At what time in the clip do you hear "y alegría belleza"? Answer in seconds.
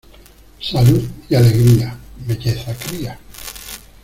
1.29-2.73